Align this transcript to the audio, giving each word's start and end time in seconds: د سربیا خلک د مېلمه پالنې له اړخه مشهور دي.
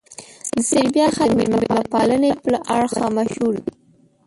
د 0.55 0.57
سربیا 0.69 1.07
خلک 1.17 1.33
د 1.35 1.37
مېلمه 1.51 1.81
پالنې 1.93 2.31
له 2.51 2.59
اړخه 2.75 3.05
مشهور 3.17 3.53
دي. 3.63 3.71